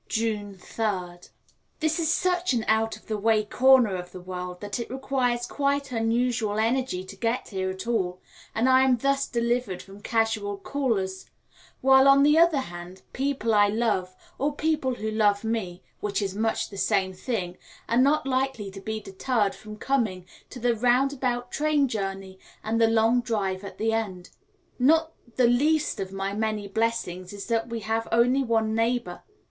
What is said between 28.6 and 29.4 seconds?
neighbour.